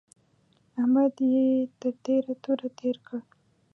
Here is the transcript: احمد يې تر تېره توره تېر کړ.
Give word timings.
احمد 0.79 1.15
يې 1.31 1.47
تر 1.79 1.93
تېره 2.03 2.33
توره 2.43 2.69
تېر 2.79 2.95
کړ. 3.07 3.19